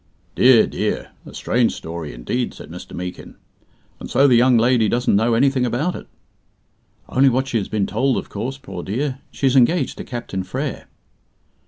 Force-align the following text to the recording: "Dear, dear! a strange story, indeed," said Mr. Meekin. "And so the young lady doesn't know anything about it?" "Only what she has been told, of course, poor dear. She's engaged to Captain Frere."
"Dear, 0.33 0.65
dear! 0.65 1.11
a 1.27 1.33
strange 1.35 1.73
story, 1.73 2.11
indeed," 2.11 2.55
said 2.55 2.71
Mr. 2.71 2.95
Meekin. 2.95 3.35
"And 3.99 4.09
so 4.09 4.27
the 4.27 4.33
young 4.33 4.57
lady 4.57 4.89
doesn't 4.89 5.15
know 5.15 5.35
anything 5.35 5.63
about 5.63 5.95
it?" 5.95 6.07
"Only 7.07 7.29
what 7.29 7.47
she 7.47 7.59
has 7.59 7.67
been 7.69 7.85
told, 7.85 8.17
of 8.17 8.27
course, 8.27 8.57
poor 8.57 8.81
dear. 8.81 9.19
She's 9.29 9.55
engaged 9.55 9.99
to 9.99 10.03
Captain 10.03 10.41
Frere." 10.43 10.87